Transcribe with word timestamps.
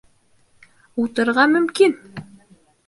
Ултырырға 1.03 1.47
мөмкин! 1.55 1.97